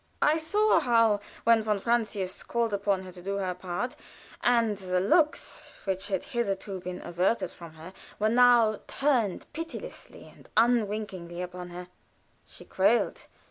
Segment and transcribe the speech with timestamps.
[0.23, 3.95] I saw how, when von Francius called upon her to do her part,
[4.41, 10.49] and the looks which had hitherto been averted from her were now turned pitilessly and
[10.57, 11.87] unwinkingly upon her,
[12.43, 13.27] she quailed.